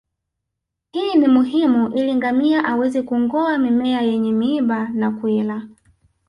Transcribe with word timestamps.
Hii 0.93 1.15
ni 1.19 1.27
muhimu 1.27 1.93
ili 1.95 2.15
ngamia 2.15 2.65
aweze 2.65 3.01
kungoa 3.01 3.57
mimea 3.57 4.01
yenye 4.01 4.31
miiba 4.31 4.89
na 4.89 5.11
kuila 5.11 5.67